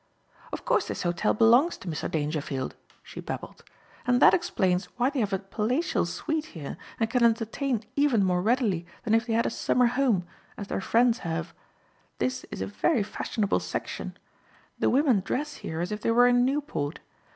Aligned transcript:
"Of 0.51 0.65
course 0.65 0.87
this 0.87 1.03
hotel 1.03 1.35
belongs 1.35 1.77
to 1.77 1.87
Mr. 1.87 2.09
Dangerfield," 2.09 2.75
she 3.03 3.19
babbled, 3.21 3.63
"and 4.03 4.19
that 4.19 4.33
explains 4.33 4.85
why 4.97 5.11
they 5.11 5.19
have 5.19 5.31
a 5.31 5.37
palatial 5.37 6.07
suite 6.07 6.45
here 6.57 6.75
and 6.99 7.07
can 7.07 7.23
entertain 7.23 7.83
even 7.95 8.23
more 8.23 8.41
readily 8.41 8.87
than 9.03 9.13
if 9.13 9.27
they 9.27 9.33
had 9.33 9.45
a 9.45 9.51
summer 9.51 9.85
home, 9.85 10.25
as 10.57 10.69
their 10.69 10.81
friends 10.81 11.19
have. 11.19 11.53
This 12.17 12.45
is 12.49 12.63
a 12.63 12.65
very 12.65 13.03
fashionable 13.03 13.59
section. 13.59 14.17
The 14.79 14.89
women 14.89 15.19
dress 15.19 15.57
here 15.57 15.81
as 15.81 15.91
if 15.91 16.01
they 16.01 16.09
were 16.09 16.25
in 16.27 16.43
Newport. 16.43 16.99